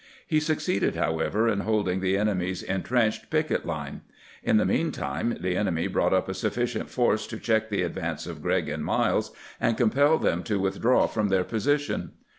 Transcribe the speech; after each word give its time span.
He 0.25 0.39
succeeded, 0.39 0.95
however, 0.95 1.47
in 1.47 1.59
holding 1.59 1.99
the 1.99 2.17
enemy's 2.17 2.63
intrenched 2.63 3.29
picket 3.29 3.67
line. 3.67 4.01
In 4.41 4.57
the 4.57 4.65
mean 4.65 4.91
time 4.91 5.37
the 5.39 5.55
enemy 5.55 5.85
brought 5.85 6.11
up 6.11 6.27
a 6.27 6.33
sufficient 6.33 6.89
force 6.89 7.27
to 7.27 7.37
check 7.37 7.69
the 7.69 7.83
advance 7.83 8.25
of 8.25 8.41
Grregg 8.41 8.67
and 8.67 8.83
Miles 8.83 9.31
and 9.59 9.77
compel 9.77 10.17
them 10.17 10.41
to 10.41 10.59
withdraw 10.59 11.05
from 11.05 11.29
their 11.29 11.43
position. 11.43 12.13